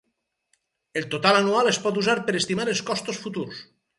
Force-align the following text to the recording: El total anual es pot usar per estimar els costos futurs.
El 1.01 1.05
total 1.11 1.37
anual 1.41 1.69
es 1.73 1.79
pot 1.85 2.01
usar 2.03 2.17
per 2.31 2.35
estimar 2.41 2.67
els 2.75 2.83
costos 2.91 3.23
futurs. 3.27 3.63